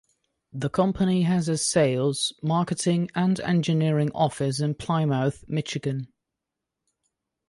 [0.51, 6.07] The company has a sales, marketing and engineering office in Plymouth, Michigan.